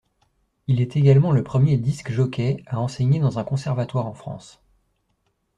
Il 0.65 0.81
est 0.81 0.95
également 0.95 1.31
le 1.31 1.43
premier 1.43 1.77
disc 1.77 2.09
jockey 2.11 2.63
à 2.65 2.79
enseigner 2.81 3.19
dans 3.19 3.37
un 3.37 3.43
conservatoire 3.43 4.07
en 4.07 4.15
France. 4.15 4.59